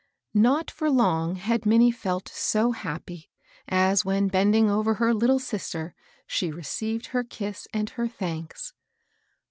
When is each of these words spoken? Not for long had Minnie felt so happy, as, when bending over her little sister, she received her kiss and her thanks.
Not 0.33 0.71
for 0.71 0.89
long 0.89 1.35
had 1.35 1.63
Minnie 1.67 1.91
felt 1.91 2.27
so 2.27 2.71
happy, 2.71 3.29
as, 3.67 4.03
when 4.03 4.29
bending 4.29 4.67
over 4.67 4.95
her 4.95 5.13
little 5.13 5.37
sister, 5.37 5.93
she 6.25 6.51
received 6.51 7.05
her 7.13 7.23
kiss 7.23 7.67
and 7.71 7.87
her 7.91 8.07
thanks. 8.07 8.73